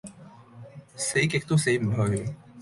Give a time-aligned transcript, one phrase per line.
[0.95, 2.29] 死極都死唔去